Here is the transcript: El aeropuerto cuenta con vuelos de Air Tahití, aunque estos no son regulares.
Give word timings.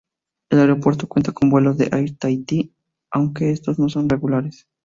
El 0.49 0.57
aeropuerto 0.57 1.07
cuenta 1.07 1.31
con 1.31 1.51
vuelos 1.51 1.77
de 1.77 1.87
Air 1.95 2.17
Tahití, 2.17 2.73
aunque 3.11 3.51
estos 3.51 3.77
no 3.77 3.87
son 3.87 4.09
regulares. 4.09 4.65